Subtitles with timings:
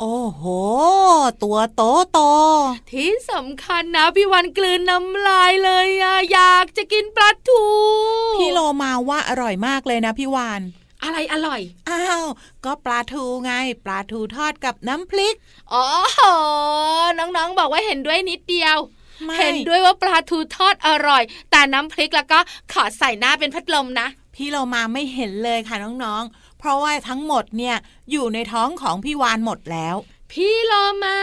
[0.00, 0.42] โอ้โห
[1.42, 2.20] ตัวโตโต
[2.92, 7.64] ที่สำคัญนะพี่วันกลืนน้ำลายเลยอะอยากจะกินปลาทู
[8.36, 10.60] พี่โลมาว่าอร่อยมากเลยนะพี่วาน
[11.02, 12.24] อะไรอร่อย อ้าว
[12.64, 13.52] ก็ปลาทูไง
[13.84, 15.34] ปลาทูทอดกับน้ำพริก
[15.72, 15.86] อ๋อ
[17.18, 18.76] น้องๆ บอกว่าเห็นด้วยนิดเดียว
[19.24, 22.38] ไม่เห็นด้วยว่าปลาทูทอดอร่อย แต่น้ำพริกแล้วก็
[22.72, 27.76] ขอใส่หน้าเป็นพัดลมนะ พี่โลมาไม่เห็นเลยค่ะน้องๆเพ ราะว่าทั้งหมดเนี่ย
[28.10, 29.96] อยู่ในท้องของพี่วานหมดแล้ว
[30.32, 30.72] พี่โล
[31.04, 31.18] มา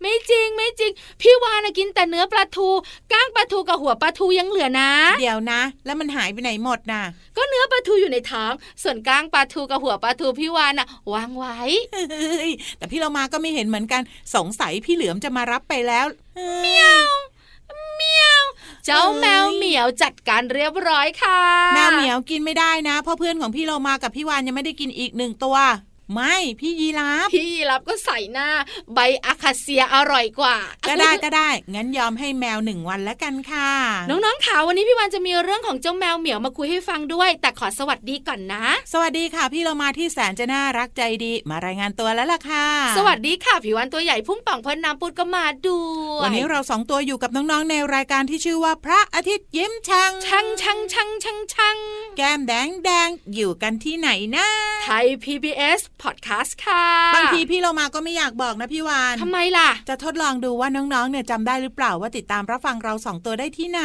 [0.00, 2.68] ไม่จริงไม่จริง พี่วานะกินแต่เนื้อปลาทู
[3.12, 7.02] ก้างปลาทูกับหัวปลาทูยังเหลือนะ เดี๋ยวนะ แล้วมันหายไปไหนหมดน่ะ
[7.36, 11.58] ก็เนื้อปลาทูอยู่ในท้อง ส่วนก้างปลาทูกับหัวปลาทูพี่วานะวางไว้
[12.10, 14.02] เฮ้ยแต่พี่เรามาก็ไม่เห็นเหมือนกัน
[14.34, 17.10] สงสัยพี่เหลือมจะมารับไปแล้วเมียวเมียว
[18.86, 21.40] เจ้าแมวเหมียวจัดการเรียบร้อยค่ะ
[21.74, 25.56] แมวเหมียวกินไม่ได้นะ เพราะเพื่อนของพี่เรามากับพี่วานยังไม่ได้กินอีกหนึ่งตัว
[26.12, 28.48] ไม่พี่ยีราฟพี่รับก็ใส่หน้า
[28.94, 30.56] ใบอาคาเซียอร่อยกว่า
[30.88, 33.70] ก็ได้ก็ได้ งั้นยอมให้แมวหนึ่งวันแล้วกันค่ะ
[34.10, 42.66] น้องๆข่าววันนี้พี่วันจะมีเรื่องของเจ้าแมวเหมียวมาคุยให้ฟังด้วย แต่ขอสวัสดีก่อนนะ สวัสดีค่ะ พี่เรามาที่แสนจะน่ารักใจดี มารายงานตัวแล้วล่ะค่ะ
[42.96, 51.76] สวัสดีค่ะผิววันตัวใหญ่พุ่งป่องพ้นน้ำปุดก็มาด้วยวันนี้เราสองตัวอยู่กับน้องๆในรายการที่ชื่อว่าพระอาทิตย์ยิ้มช่างช่างช่างช่างช่างช่าง
[52.16, 54.46] แก้มแดงแดงอยู่กันที่ไหนนะ
[54.84, 63.82] ไทย PBS Podcast ค่ะ บางทีพี่เรามาก็ไม่อยากบอกนะพี่วานทำไมล่ะ จะทดลองดูว่าน้องๆเนี่ยจำได้หรือเปล่าว่าติดตามรับฟังเราสองตัวได้ที่ไหน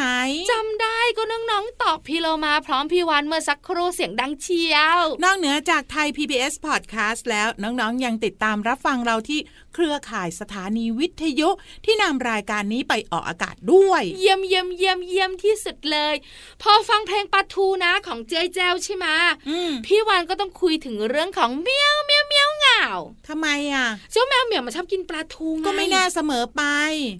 [0.52, 9.40] จำได้ก็น้องๆตอบพี่โลมาพร้อมพี่วันเมื่อสักครู่เสียงดังเชียว นอกเหนือจากไทย PBS Podcast แล้วน้องๆยังติดตามรับฟังเราที่
[9.74, 11.48] เครือข่ายสถานีวิทยุ
[11.84, 16.14] ที่นำรายการนี้ไปออกอากาศด้วย เยี่ยมเยี่ยมเยี่ยมเยี่ยมที่สุดเลย
[16.62, 19.06] พอฟังเพลงปลาทูนะของเจ๊แจ้วใช่ไหม
[19.48, 22.84] อืมพี่วานก็ต้องคุยถึงเรื่องของเมียวเมียวเมียวเหงา
[23.28, 26.62] ทำไมอะ เจ้าแมวเหมียวมันชอบกินปลาทูไงก็ไม่น่าเสมอไป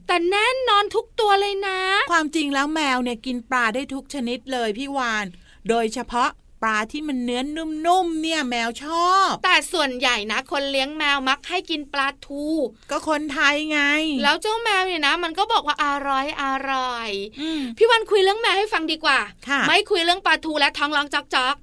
[0.09, 1.79] แต่แน่นอนทุกตัวเลยนะ
[2.13, 5.27] ความจริงแล้วแมวเนี่ยกินปลาได้ทุกชนิดเลยพี่วาน
[5.69, 6.31] โดยเฉพาะ
[6.63, 7.43] ปลาที่มันเนื้อ
[7.87, 12.45] นุ่มๆเนี่ยแมวชอบ แต่ส่วนใหญ่นะ คนเลี้ยงแมวมักให้กินปลาทู
[12.91, 13.81] ก็คนไทยไง
[14.23, 17.11] แล้วเจ้าแมวเนี่ยนะ มันก็บอกว่าอร่อยอร่อย
[17.41, 19.19] อืมพี่วันคุยเรื่องแมวให้ฟังดีกว่า
[19.49, 21.55] ค่ะไม่คุยเรื่องปลาทูและท้องร้องจอกจอก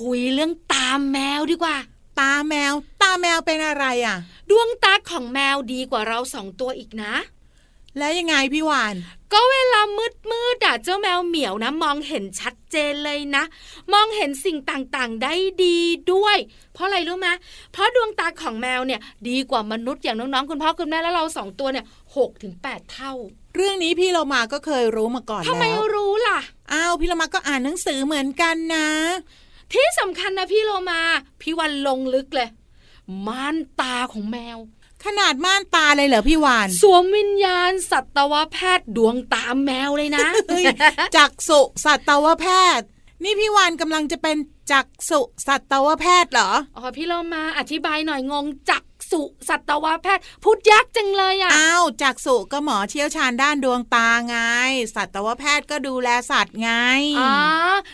[0.00, 1.76] คุยเรื่องตามแมวดีกว่า
[2.20, 2.72] ตาแมว
[3.02, 4.16] ตาแมวเป็นอะไรอะ
[4.50, 7.14] ดวงตาของแมวดีกว่าเราสองตัวอีกนะ
[7.98, 8.94] แล้วยังไงพี่วาน
[9.32, 13.44] ก็เวลามืดมืดอะเจ้าแมวเหมียวนะ มองเห็นชัดเจนเลยนะ
[13.92, 15.78] มองเห็นสิ่งต่างๆได้ดี
[16.12, 16.36] ด้วย
[16.74, 17.28] เพราะอะไรรู้ไหม
[17.72, 21.84] เพราะดวงตาของแมวเนี่ยดีกว่ามนุษย์อย่างน้องๆคุณพ่อคุณแม่และเราสองตัวเนี่ย
[22.16, 23.12] หกถึงแปดเท่า
[23.54, 26.38] เรื่องนี้พี่เรามาก็เคยรู้มาก่อนทำไมแล้วรู้ล่ะ
[26.72, 28.88] อ้าวพี่เรามาก็อ่านหนังสือเหมือนกันนะ
[29.72, 31.00] ที่สำคัญนะพี่โลมา
[31.40, 32.48] พี่วันลงลึกเลย
[33.26, 34.58] ม่านตาของแมว
[35.04, 40.64] ขนาดม่านตาเลยเหรอพี่วาน สวมวิญญาณสัตวแพทย์ดวงตาแมวเลยนะเฮ้ย
[41.16, 42.46] จักษุสัตวแพ
[42.78, 42.86] ทย์
[43.24, 44.36] นี่พี่วานกำลังจะเป็น
[44.72, 54.36] จักษุสัตวแพทย์เหรอ อ๋อพี่โลมาอธิบายหน่อยงงจักษุสัตวแพทย์พูดยากจังเลยอะ อ้าวจากสุก็หมอเชี่ยวชาญด้านดวงตาไง
[54.94, 56.70] สัตวแพทย์ก็ดูแลสัตว์ไง
[57.18, 57.32] อ๋อ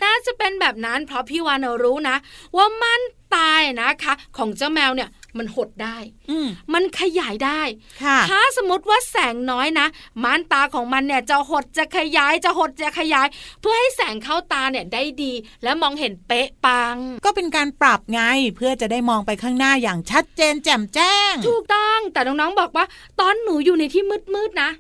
[0.05, 2.17] น่าจะเป็นแบบนั้นเพราะพี่วานรู้นะ
[2.57, 3.01] ว่ามัน
[3.37, 5.09] ตายนะคะ ของเจ้าแมวเนี่ย
[5.39, 5.99] มันหดได้
[6.31, 7.61] อืมมันขยายได้
[8.03, 9.87] ค่ะถ้าสมมติว่าแสงน้อยนะ
[10.25, 13.27] ม่านตาของมันเนี่ยจะหดจะขยายจะหดจะขยาย
[13.61, 15.33] เพื่อให้แสงเข้าตาเนี่ยได้ดี
[15.63, 18.21] และมองเห็นเป๊ะปัง ก็เป็นการปรับไง
[18.57, 22.85] เพื่อจะได้มองไปข้างหน้าอย่างชัดเจนแจ่มแจ้ง ถูกต้องแต่น้องๆบอกว่า
[23.21, 24.03] ตอนหนูอยู่ในที่
[24.35, 24.71] มืดๆนะ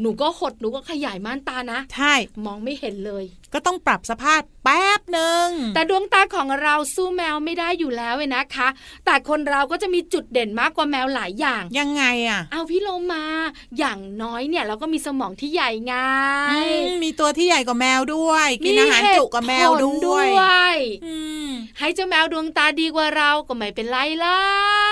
[0.00, 2.12] หนูก็หดหนูก็ขยายม่านตานะ ใช่
[2.46, 3.24] มองไม่เห็นเลย
[3.54, 8.68] ก็ต้องปรับสภาพแป๊บหนึ่งแต่ดวงตาของเราสู้แมวไม่ได้อยู่แล้วเว้ยนะคะ
[9.04, 13.24] แต่คนเราก็จะมีจุดเด่นมากกว่าแมวหลายอย่าง ยังไงอะ เอาพี่โลมา
[13.78, 15.94] อย่างน้อยเนี่ยเราก็มีสมองที่ใหญ่ไง
[16.50, 20.76] อืมมีตัวที่ใหญ่กว่าแมวด้วย กินอาหารจุกว่าแมวเหตุผลด้วยด้วย
[21.06, 21.14] อื
[21.46, 21.48] ม
[21.78, 24.38] ให้เจ้าแมวดวงตาดีกว่าเราก็ไม่เป็นไรล่ะ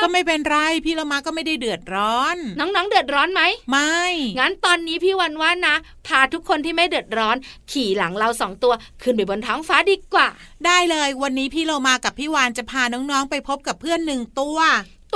[0.02, 4.02] ก็ไม่เป็นไรพี่ละมาก็ไม่ได้เดือดร้อน น้องๆเดือดร้อนไหม ไม่
[4.38, 5.74] งั้นตอนนี้พี่วันว่านะ
[6.06, 7.36] พาทุกคนที่ไม่เดือดร้อน
[7.72, 8.72] ขี่หลังเราสองตัว
[9.02, 10.28] ขึ้นไปบนท้องฟ้าดีกว่า
[10.66, 14.58] ได้เลยวันนี้พี่เรามากับพี่วานจะพาน้องๆไปพบกับเพื่อนหนึ่งตัว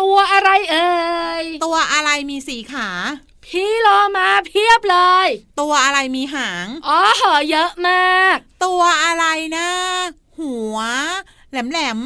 [0.00, 0.92] ตัวอะไรเอ่
[1.42, 2.88] ย ตัวอะไรมีสีขา
[3.46, 5.28] พี่โลมาเพียบเลย
[5.60, 9.24] ตัวอะไรมีหาง อ๋อเหอเยอะมาก ตัวอะไร
[9.56, 9.68] นะ
[10.38, 10.76] หัว
[11.50, 12.00] แหลม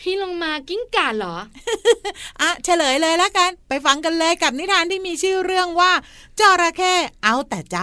[0.00, 5.92] พี่ลงมากิ้งก่าเหรอๆอะเฉลยเลยละกัน ไปฟังกันเลยกับนิทานที่มีชื่อเรื่องว่า
[6.40, 7.78] จระเข้เอาแต่ใจ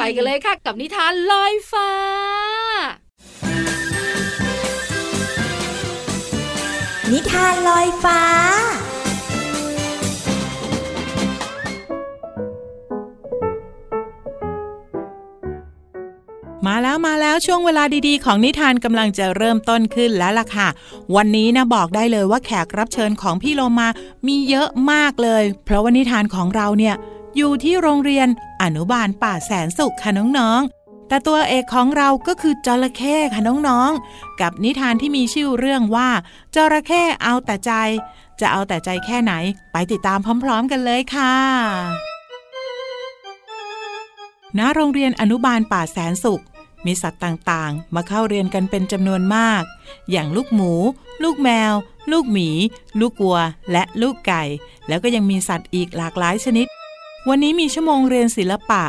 [0.00, 1.90] ไปกันเลยค่ะกับนิทานลอยฟ้า
[7.12, 8.20] นิทานลอยฟ้า
[16.66, 20.68] มาแล้วมาแล้วช่วงเวลาดีๆ ของนิทานกำลังจะเริ่มต้นขึ้นแล้วล่ะค่ะ
[21.16, 23.88] วันนี้นะบอกได้เลยว่าแขกรับเชิญของพี่โลมา
[24.26, 26.94] มีเยอะมากเลย เพราะว่านิทานของเราเนี่ย
[27.36, 28.28] อยู่ที่โรงเรียน
[28.62, 36.08] อนุบาลป่าแสนสุขค่ะน้องๆ แต่ตัวเอกของเราก็คือจระเข้ค่ะน้องๆ กับนิทานที่มีชื่อเรื่องว่า
[36.54, 37.72] จระเข้เอาแต่ใจ
[38.40, 39.32] จะเอาแต่ใจแค่ไหน
[39.72, 41.34] ไปติดตามพร้อม ๆ กันเลยค่ะ
[44.58, 46.42] ณโรงเรียนอนุบาลป่าแสนสุข
[46.86, 49.62] มีสัตว์ต่างๆ มาเข้าเรียนกันเป็นจำนวนมาก
[50.10, 50.72] อย่างลูกหมู
[51.22, 51.72] ลูกแมว
[52.12, 52.48] ลูกหมี
[53.00, 53.38] ลูกวัว
[53.72, 54.42] และลูกไก่
[54.88, 56.66] แล้วก็ยังมีสัตว์อีกหลากหลายชนิด
[57.28, 58.84] วันนี้มีชั่วโมงเรียนศิลปะ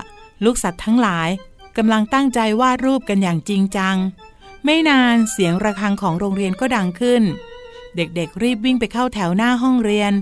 [0.46, 1.30] ลูกสัตว์ทั้งหลาย
[1.78, 3.98] กำลังตั้งใจวาดรูปกันอย่างจริงจัง
[4.66, 7.24] ไม่นานเสียงระฆังของโรงเรียนก็ดังขึ้น
[7.96, 10.14] เด็กๆรีบวิ่งไปเข้าแถวหน้าห้องเรียน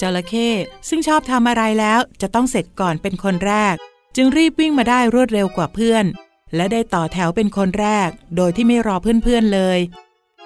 [0.00, 0.48] จระเข้
[0.88, 3.74] ซึ่งชอบทำอะไรแล้วจะต้องเสร็จก่อนเป็นคนแรก
[4.16, 6.04] จึงรีบวิ่งมาได้รวดเร็วกว่าเพื่อน
[6.56, 9.78] และได้ต่อแถวเป็นคนแรก โดยที่ไม่รอเพื่อนๆเลย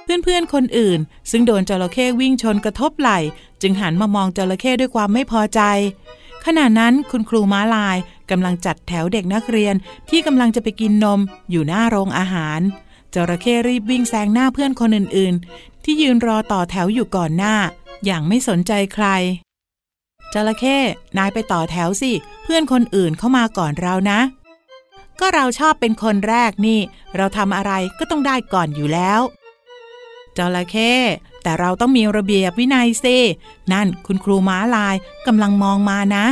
[0.04, 0.98] เพื่อนๆคนอื่น
[1.30, 3.18] ซึ่งโดนจระเข้วิ่งชนกระทบไหล่
[3.62, 5.60] จึงหันมามองจระเข้ด้วยความไม่พอใจ
[6.44, 7.96] ขณะนั้นคุณครูม้าลาย
[8.30, 9.74] กำลังจัดแถวเด็กนักเรียน
[10.10, 11.20] ที่กำลังจะไปกินนม
[11.50, 12.60] อยู่หน้าโรงอาหาร
[13.14, 17.54] จระเข้รีบวิ่งแซงหน้าเพื่อนคนอื่นๆ ที่ยืนรอต่อแถวอยู่ก่อนหน้า
[18.04, 19.06] อย่างไม่สนใจใคร
[20.32, 20.78] จระเข้
[21.18, 22.12] นายไปต่อแถวสิ
[22.44, 24.20] เพื่อนคนอื่นเข้ามาก่อนเรานะ
[25.20, 26.80] ก็เราชอบเป็นคนแรกนี่
[27.16, 29.20] เราทำอะไรก็ต้องได้ก่อนอยู่แล้ว
[30.36, 30.92] จระเข้
[31.42, 33.16] แต่เราต้องมีระเบียบวินัยสิ
[33.72, 36.26] นั่นคุณครูม้าลายกำลังมองมานะ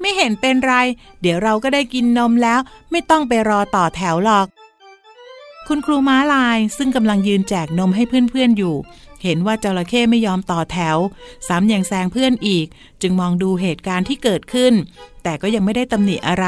[0.00, 0.74] ไม่เห็นเป็นไร
[1.20, 4.46] เดี๋ยวเราก็ได้กินนมแล้ว ไม่ต้องไปรอต่อแถวหรอก
[5.68, 8.76] คุณครูม้าลายซึ่งกำลังยืนแจกนมให้เพื่อนๆอยู่
[9.22, 10.96] เห็นว่าจระเข้ไม่ยอมต่อแถว
[11.48, 12.66] ซ้ำยังแซงเพื่อนอีก
[13.02, 14.72] จึงมองดูเหตุการณ์ที่เกิดขึ้น
[15.22, 16.46] แต่ก็ยังไม่ได้ตำหนิอะไร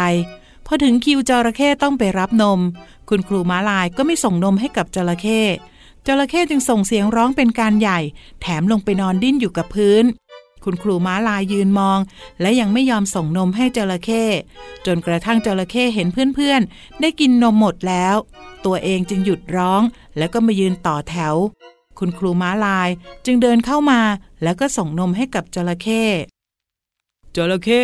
[0.71, 2.61] พอถึงคิวจระเข้ต้องไปรับนม
[3.09, 5.41] คุณครูม้าลายก็ไม่ส่งนมให้กับจระเข้
[6.07, 8.01] จระเข้จึงส่งเสียงร้องเป็นการใหญ่
[8.41, 10.05] แถมลงไปนอนดิ้นอยู่กับพื้น
[10.65, 11.99] คุณครูม้าลายยืนมอง
[12.41, 14.25] และยังไม่ยอมส่งนมให้จระเข้
[14.87, 18.17] จนกระทั่งจระเข้เห็นเพื่อนๆ ได้กินนมหมดแล้ว
[18.65, 19.83] ตัวเองจึงหยุดร้อง
[20.19, 21.35] แล้วก็มายืนต่อแถว
[21.99, 22.89] คุณครูม้าลาย
[23.25, 24.01] จึงเดินเข้ามา
[24.43, 26.03] แล้วก็ส่งนมให้กับจระเข้
[27.37, 27.83] จระเข้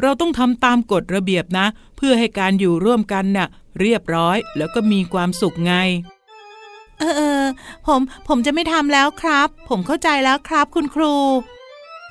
[0.00, 3.48] เราต้องทำตามกฎระเบียบนะ เพื่อให้การอยู่ร่วมกันน่ะ
[3.80, 5.74] เรียบร้อยแล้วก็มีความสุขไง
[6.98, 7.44] เออเออ
[7.86, 11.14] ผมผมจะไม่ทำแล้วครับ ผมเข้าใจแล้วครับคุณครู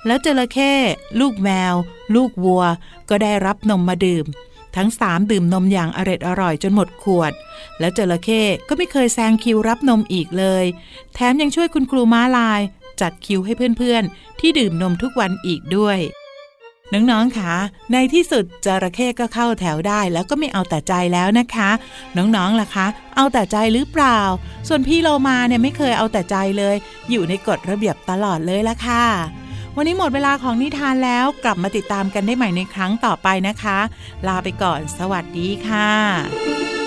[0.08, 0.74] แล้วจระเข้
[1.20, 1.74] ลูกแมว
[2.16, 2.64] ลูกวัว
[3.10, 4.26] ก็ได้รับนมมาดื่ม
[4.76, 7.34] ทั้งสามดื่มนมอย่างอร็ดอร่อยจนหมดขวด
[7.80, 10.66] แล้วจระเข้ก็ไม่เคยแซงคิวรับนมอีกเลย
[11.14, 12.62] แถมยังช่วยคุณครูม้าลาย
[13.02, 15.98] จัดคิวให้เพื่อนๆ ที่ดื่มนมทุกวันอีกด้วย
[16.94, 17.54] น้องๆค่ะ
[17.94, 21.70] ในที่สุดจระเข้ก็เข้าแถวได้แล้วก็ไม่เอาแต่ใจแล้วนะคะ
[22.18, 24.20] น้องๆล่ะคะ เอาแต่ใจหรือเปล่า
[24.68, 26.76] ส่วนพี่โลมาเนี่ยไม่เคยเอาแต่ใจเลย
[27.10, 29.06] อยู่ในกฎระเบียบตลอดเลยละค่ะ
[29.76, 33.80] วันนี้หมดเวลาของนิทานแล้วกลับมาติดตามกันได้ใหม่ในครั้งต่อไปนะคะ
[34.28, 36.81] ลาไปก่อน สวัสดีค่ะ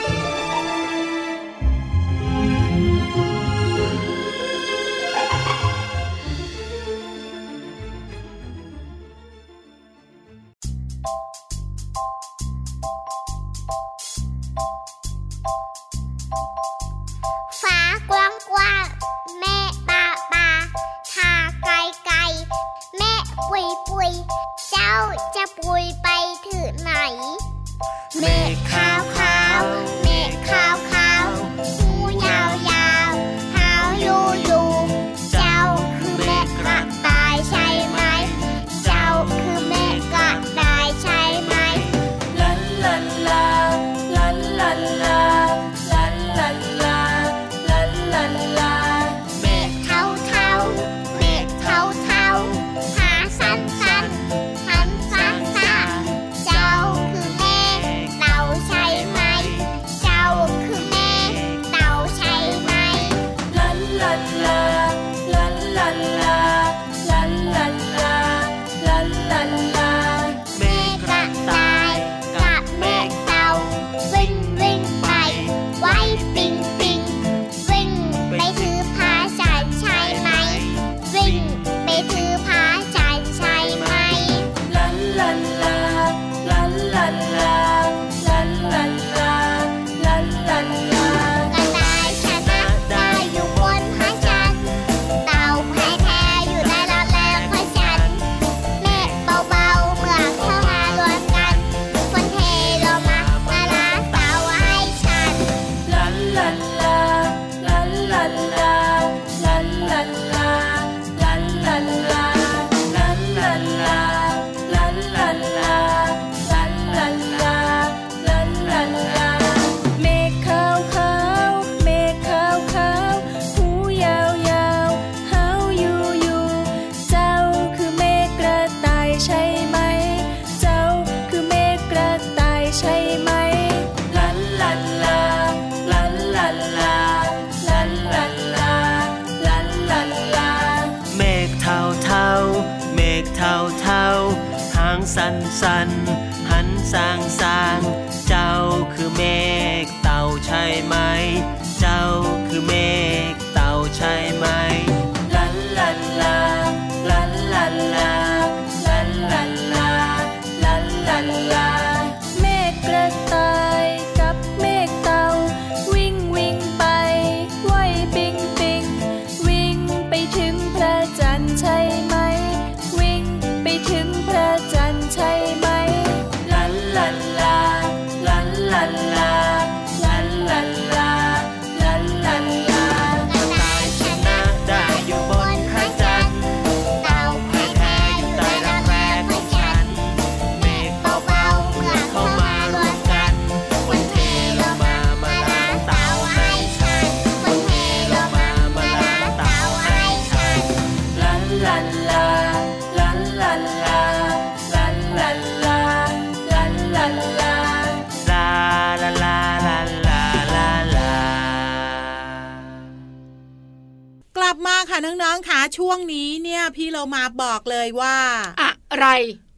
[215.86, 218.16] ช่วงนี้เนี่ยพี่เรามาบอกเลยว่า
[218.62, 219.06] อะไร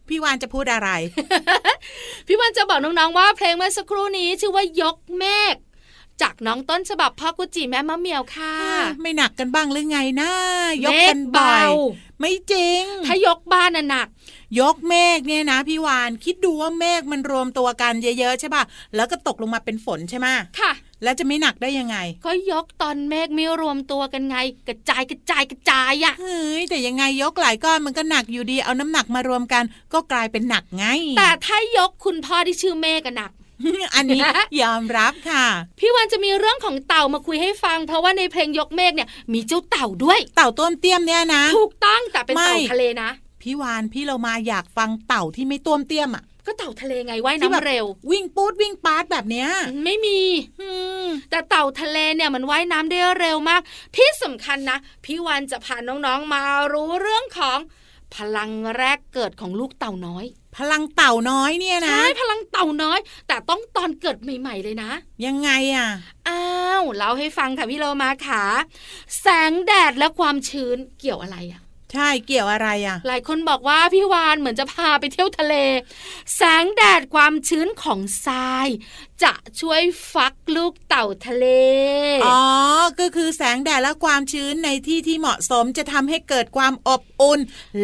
[0.09, 0.91] พี่วานจะพูดอะไร
[2.27, 5.55] พี่วันจะบอกน้องๆว่าเพลงเมื่อสักครู่นี้ชื่อว่ายกเมฆ
[6.23, 8.55] จากน้องต้นฉบับพ่อกุจิแม่มะเหมียวค่ะ
[9.01, 10.31] ไม่หนักกันบ้างหรือไงนะ
[10.85, 11.71] ยกเมกัฆนบ่อเบาย
[12.21, 14.09] ไม่จริง ถ้ายกบ้านน่ะหนัก
[14.61, 18.63] ยกเมฆเนี่ยนะพี่วานคิดดูว่าเมฆมันรวมตัวกันเยอะๆใช่ป่ะ
[18.95, 20.27] แล้วก็ตกลงมาเป็นฝนใช่ไหม
[20.61, 20.73] ค่ะ
[21.03, 24.37] แล้วจะไม่หนักได้ยังไง ก็ยกตอนเมฆไม่รวมตัวกันไง
[24.69, 30.87] กระจายกระจายกระจายอะเฮ้ยแต่ยังไงยกหลายก้อนมันก็หนักอยู่ดีเอาน้ำหนักมารวมกัน ก็กลายเป็นหนักไง
[31.19, 33.33] แต่ถ้ายกคุณพ่อที่ชื่อเมฆกันหนัก
[33.95, 34.23] อันนี้
[34.63, 35.47] ยอมรับค่ะ
[35.81, 43.11] พี่วันจะมีเรื่องของเต่ามาคุยให้ฟัง เพราะว่าในเพลงยกเมฆเนี่ยมีเจ้าเต่าด้วย เต่าต้วมเตี้ยมเนี่ยนะ ถูกต้องแต่เป็นไม่เต่าทะเลนะ
[43.43, 49.49] พี่วานพี่เรามาอยากฟังเต่าที่ไม่ต้วมเตี้ยมอะ ก็เต่าทะเลไงว่ายที่แบบน้ำเร็ว วิ่งปูดวิ่งปาดแบบเนี้ย
[49.85, 50.21] ไม่มี
[50.61, 50.71] อื
[51.05, 53.63] มแต่เต่าทะเลเนี่ยมันว่ายน้ำได้เร็วมาก
[53.97, 57.59] ที่สำคัญนะพี่วันจะพาน้องๆมารู้เรื่องของ
[58.15, 60.25] พลังแรกเกิดของลูกเต่าน้อย
[60.57, 62.99] พลังเต่าน้อยเนี่ยนะใช่พลังเต่าน้อย
[63.29, 64.91] แต่ต้องตอนเกิดใหม่ ๆ เลยนะ
[65.27, 65.89] ยังไงอะ
[66.29, 66.45] อ้า
[66.81, 68.45] วเล่าให้ฟังค่ะพี่โลมาค่ะ
[69.21, 71.66] แสงแดดและความชื้นเกี่ยวอะไรอะแส
[71.97, 75.55] ใช่เกี่ยวอะไรอะ หลายคนบอกว่าพี่วานเหมือนจะพาไปเที่ยวทะเล
[76.37, 78.69] แสงแดดความชื้นของทราย
[79.23, 79.83] จะช่วย
[80.13, 81.47] ฟักลูกเต่าทะเล
[82.27, 82.41] อ๋อ
[83.01, 87.41] ก็คือแสงแดดและความชื้นในที่ที่เหมาะสมจะทำให้เกิดความอบอุ่น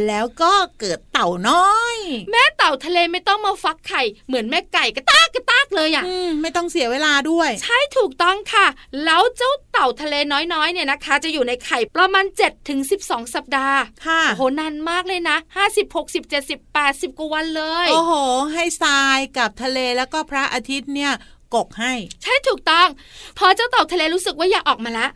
[0.06, 1.96] แล้วก็เกิดเต่าน้อย
[2.30, 8.66] แม่เต่าทะเลไม่ต้องมาฟักไข่ เหมือนแม่ไก่กระตากกระตากเลยอะ่ะอืมไม่ต้องเสียเวลาด้วย ใช่ถูกต้องค่ะ
[9.04, 15.36] แล้วเจ้าเต่าทะเลน้อยๆเนี่ยนะคะ จะอยู่ในไข่ประมาณ7ถึง12สัปดาห์ค่ะโอ้โหนานมากเลยนะ
[15.66, 18.12] 50 60 70 80กว่าวันเลย โอ้โห
[18.54, 21.12] ให้ทรายกับทะเลแล้วก็พระอาทิตย์เนี่ย
[21.54, 21.92] กกให้
[22.22, 22.88] ใช่ถูกต้อง
[23.38, 25.08] พอเจ้าเต่าทะเลรู้สึกว่าอยากออกมาละ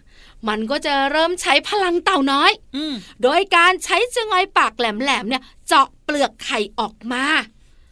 [0.49, 7.25] มันก็จะเริ่มใช้พลังเต่าน้อยอืมโดยการใช้จงอยปากแหลมๆเนี่ย เจาะเปลือกไข่ออกมา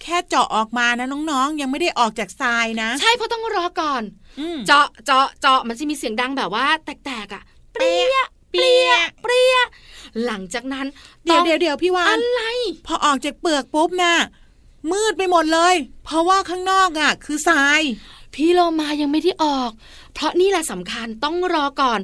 [0.02, 4.02] แค่เจาะออกมานะน้องๆ ยังไม่ได้ออกจากทรายนะ ใช่เพราะต้องรอก่อน
[4.40, 8.16] อืมเจาะเจาะเจาะมันจะมีเสียงดังแบบว่า แตกๆอะเปรี้ย
[8.50, 9.56] เปรี้ยเปรี้ย
[10.24, 10.86] หลังจากนั้น
[11.24, 12.42] เดี๋ยวต้องเดี๋ยวเดี๋ยวพี่วาอะนไร
[12.86, 14.14] พอออกจากเปลือกปุ๊บน่ะ
[14.92, 15.74] มืดไปหมดเลย
[16.04, 17.80] เพราะว่าข้างนอกอะ คือทราย
[18.34, 19.70] พี่โลมายังไม่ได้ออก
[20.14, 22.00] เพราะนี่แหละสำคัญต้องรอก่อน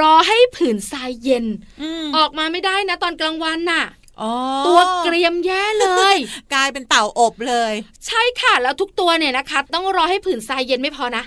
[0.00, 1.46] รอให้ผืนทรายเย็น
[1.82, 3.84] อืมออกมาไม่ได้นะ ตอนกลางวันน่ะ
[4.20, 4.32] อ๋อ
[4.66, 6.16] ตัวเกรียมแย่เลย
[6.54, 7.72] กลายเป็นเต่าอบเลย
[8.06, 11.24] ใช่ค่ะแล้วทุกตัวเนี่ยนะคะ ต้องรอให้ผืนทรายเย็นไม่พอนะ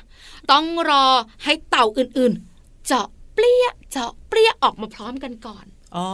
[0.52, 1.06] ต้องรอ
[1.44, 5.66] ให้เต่าอื่นๆ เจาะเปรี้ยเจาะเปรี้ยออกมาพร้อมกันก่อน
[5.98, 6.10] อ๋อ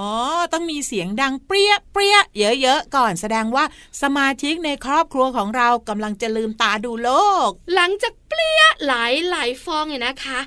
[0.53, 2.17] ต้องมีเสียงดังเปรี้ยเปรี้ย
[2.61, 3.65] เยอะๆก่อนแสดงว่า
[4.01, 7.11] สมาชิกในครอบครัวของเรากำลังจะลืมตาดูโล
[7.47, 10.39] ก หลังจากเปรี้ยหลายหลายฟองเนี่ยนะคะ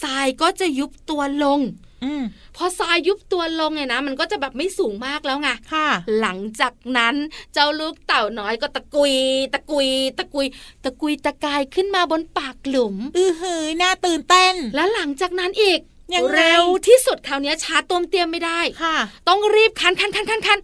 [0.00, 1.60] ทรายก็จะยุบตัวลง
[2.04, 2.22] อืม
[2.56, 5.88] พอทรายยุบตัวลงเนี่ยนะ มันก็จะแบบไม่สูงมากแล้วไงค่ะ
[6.20, 7.14] หลังจากนั้น
[7.52, 9.14] เจ้าลูกเต่าน้อยก็ตะกุย
[9.54, 10.46] ตะกุย ตะกุย
[10.84, 15.80] ตะกุยตะกายขึ้นมาบนปากหลุม อือหือน่าตื่นเต้น แล้วหลังจากนั้นอีก
[16.14, 18.96] ยังไงเร็วที่สุดคราวนี้ช้าตัวมเตรียมไม่ได้ค่ะ
[19.28, 20.58] ต้องรีบคันคันคันคันคัน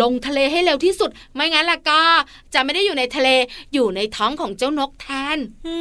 [0.00, 2.02] ลงทะเลให้เร็วที่สุด ไม่งั้นล่ะก็
[2.54, 3.28] จะไม่ได้อยู่ในทะเล
[3.74, 5.06] อยู่ในท้องของเจ้านกแท
[5.36, 5.74] นอื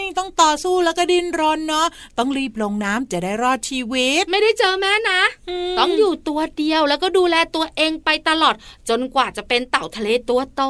[0.00, 1.86] มต้องต่อสู้แล้วก็ดิ้นรนเนาะ
[2.18, 5.20] ต้องรีบลงน้ำจะได้รอดชีวิต ไม่ได้เจอแม่นะ
[5.68, 8.54] มต้องอยู่ตัวเดียวแล้วก็ดูแลตัวเองไปตลอด
[8.88, 10.62] จนกว่าจะเป็นเต่าทะเลตัวโต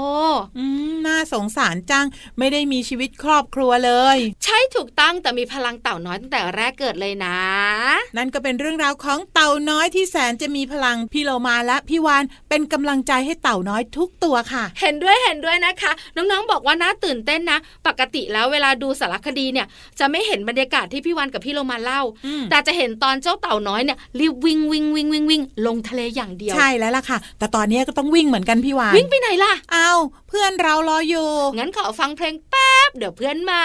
[0.59, 2.07] อืมน่าสงสารจัง
[2.39, 7.39] ไม่ได้มีชีวิตครอบครัวเลย ใช่ถูกต้องแต่มีพลังเต่าน้อยตั้งแต่แรกเกิดเลยนะ
[8.17, 19.67] นั่นก็เป็นเรื่องราวของเต่าน้อยที่แสนจะมีพลังพี่โลมาและพี่วานเป็นกำลังใจให้เต่าน้อยทุกตัวค่ะ เห็นด้วยเห็นด้วยนะคะ น้องๆบอกว่าน่าตื่นเต้นนะ ปกติแล้วเวลาดูสารคดีเนี่ย
[19.99, 29.91] จะไม่เห็นบรรยากาศที่พี่วันกับพี่โลมาเล่าอืมแต่จะเห็นตอนเจ้าเต่าน้อยเนี่ยรีบวิ่งวิ่งวิ่งวิ่งวิ่งลงทะเลอย่างเดียวใช่แล้วล่ะค่ะ แต่ตอนนี้ก็ต้องวิ่งเหมือนกันพี่วานวิ่งไปไหนล่ะเอา
[30.29, 33.65] เพื่อนเรารออยู่งั้นขอฟังเพลงแป๊บเดี๋ยวเพื่อนมา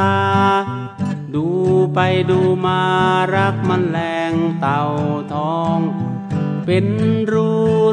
[0.00, 0.18] ตา
[1.34, 1.46] ดู
[1.94, 1.98] ไป
[2.30, 2.82] ดูมา
[3.34, 3.98] รักมันแร
[4.30, 4.82] งเต่า
[5.32, 5.78] ทอง
[6.66, 6.86] เป็น
[7.32, 7.50] รู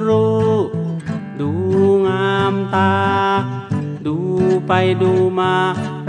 [0.07, 0.27] รู
[1.39, 1.51] ดู
[2.07, 2.95] งามตา
[4.07, 4.17] ดู
[4.67, 5.53] ไปดูมา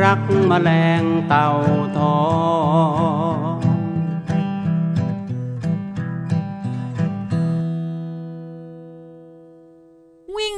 [0.03, 1.49] รักมแมลงเต่า
[1.99, 2.19] ทอ
[3.55, 3.56] ง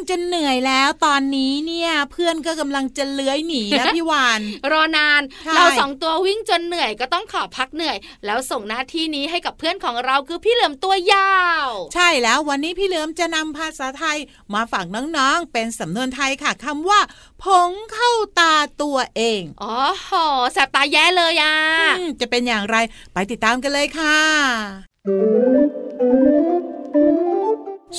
[0.08, 4.40] จนเหนื่อยแล้วตอนนี้เนี่ยเพื่อนก็กำลังจะเลื้อยหนีนะพี่วาน
[4.72, 11.34] รอนานใช่เราสองตัววิ่งจนเหนื่อยก็ต้องขอพักเหนื่อย แล้วส่งหน้าที่นี้ให้กับเพื่อนของเราคือพี่เหลือมตัวยา
[11.66, 14.18] ว ใช่แล้ววันนี้พี่เหลือมจะนำภาษาไทย
[14.54, 17.00] มาฝากน้องๆ เป็นสำนวนไทยค่ะคำว่า
[17.42, 20.10] ผงเข้าตาตัวเอง อ๋อโห
[20.52, 21.54] แสบตาแย่เลยอะ
[21.98, 22.76] อืมจะเป็นอย่างไร
[23.12, 24.18] ไปติดตามกันเลยค่ะ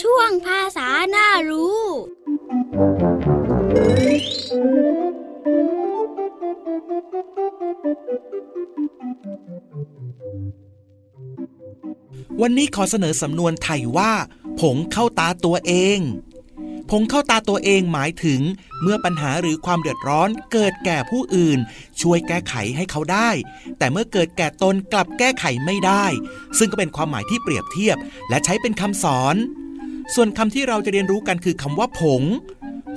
[0.02, 1.84] ช่วงภาษาหน้ารู้
[12.42, 14.12] วันนี้ขอเสนอสำนวนไทยว่า
[14.60, 16.00] ผงเข้าตาตัวเอง
[16.92, 18.42] ผงเข้าตาตัวเองหมายถึง
[18.82, 21.60] เมื่อปัญหาหรือความเดือดร้อนเกิดแก่ผู้อื่น
[22.02, 23.30] ช่วยแก้ไขให้เขาได้
[23.78, 26.06] แต่เมื่อเกิดแก่ตนกลับแก้ไขไม่ได้
[26.58, 27.98] ซึ่งก็เป็นความหมายที่เปรียบเทียบ
[28.30, 29.36] และใช้เป็นคำสอน
[30.16, 32.24] ส่วนคำที่เราจะเรียนรู้กันคือคำว่าผง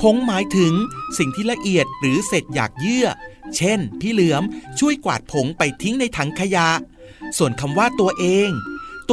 [0.01, 0.73] ผงหมายถึง
[1.19, 3.07] สิ่งที่ละเอียดหรือเศษหยากเยื่อ
[3.57, 4.43] เช่น พี่เหลือม
[4.79, 6.69] ช่วยกวาดผงไปทิ้งในถังขยะ
[7.39, 8.51] ส่วนคำว่าตัวเอง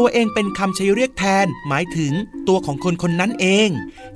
[0.01, 2.13] ตัวเองเป็นคำใช้เรียกแทน หมายถึง
[2.47, 3.69] ตัวของคนคนนั้นเอง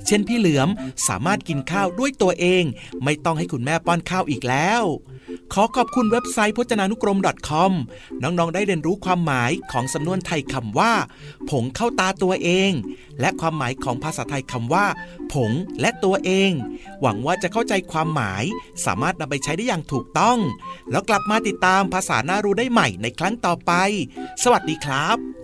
[0.06, 0.68] เช่นพี่เหลือม
[1.08, 2.64] สามารถกินข้าวด้วยตัวเอง
[3.04, 4.82] ไม่ต้องให้คุณแม่ป้อนข้าวอีกแล้ว
[5.52, 7.18] ขอขอบคุณเว็บไซต์พจนานุกรม
[7.48, 7.72] .com
[8.22, 10.92] น้องๆ ได้เรียนรู้ความหมายของสำนวนไทยคำว่า
[11.50, 12.70] ผงเข้าตาตัวเอง
[13.20, 14.86] และความหมายของภาษาไทยคำว่า
[15.32, 16.50] ผงและตัวเอง
[17.00, 18.44] หวังว่าจะเข้าใจความหมาย
[18.84, 20.38] สามารถนำไปใช้ได้อย่างถูกต้อง
[20.90, 23.72] แล้วกลับมาติดตามภาษาหน่ารู้ได้ใหม่ในครั้งต่อไป
[24.42, 25.43] สวัสดีครับ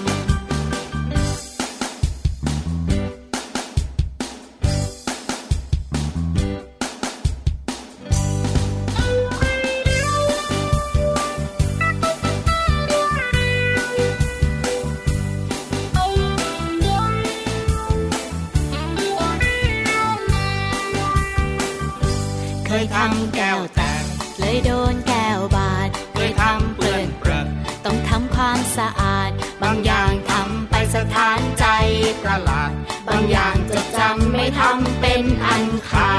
[34.57, 36.13] ทำเป็นอันขา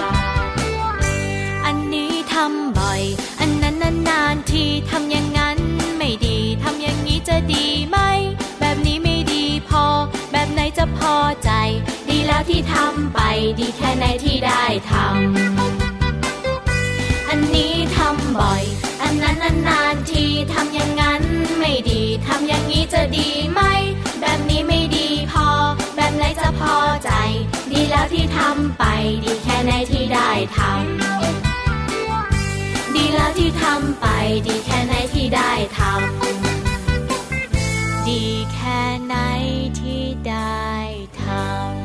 [0.00, 0.02] ด
[1.64, 3.02] อันนี้ทำบ่อย
[3.40, 3.76] อันนั้น
[4.08, 5.58] นานๆทีทำอย่างนั้น
[5.98, 7.98] ไม่ดีทำอย่างนี้จะดีไหม
[8.60, 9.84] แบบนี้ไม่ดีพอ
[10.32, 11.50] แบบไหนจะพอใจ
[12.08, 13.20] ดีแล้วที่ทำไป
[13.60, 18.64] ดีแค่ไหนที่ได้ทำอันนี้ทำบ่อย
[19.02, 19.36] อันนั้น
[19.68, 21.22] นานๆทีทำอย่างนั้น
[21.58, 23.60] ไม่ดีทำอย่างนี้จะดีไหม
[24.20, 25.46] แบบนี้ไม่ดีพอ
[25.96, 27.10] แบบไหนจะพอใจ
[28.04, 28.84] แล้วที่ทำไป
[29.24, 34.06] ดีแค่ไหนที่ได้ทำดีแล้วที่ทำไป
[34.46, 39.14] ดีแค่ไหนที่ได้ทำดีแค่ไหน
[39.80, 40.64] ที่ได้
[41.20, 41.84] ทำ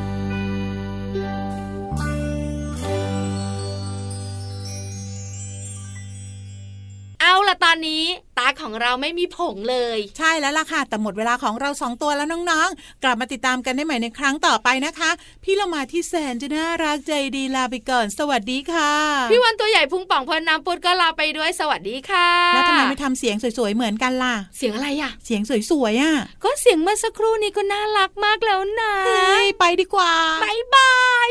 [7.20, 8.04] เอาล่ะตอนนี้
[8.50, 15.10] ตาของเราไม่มีผงเลย ใช่แล้วล่ะค่ะ แต่หมดเวลาของเราสองตัวแล้วน้องๆ กลับมาติดตามกันได้ใหม่ในครั้งต่อไปนะคะ
[15.44, 18.92] พี่เรามาที่แสนจะน่ารักใจดีลาไปก่อน สวัสดีค่ะ
[19.30, 30.12] พี่วันตัวใหญ่พุงป่องพอน้ำปุดก็ลาไปด้วยสวัสดีค่ะแล้วทำไมไม่ทำเสียงสวยๆเหมือนกันล่ะ เสียงอะไรอะเสียงสวยๆอะก็เสียงเมื่อสักครู่นี้ก็น่ารักมากแล้วนะเฮ้ยไปดีกว่า
[30.44, 30.92] บายบา
[31.26, 31.30] ย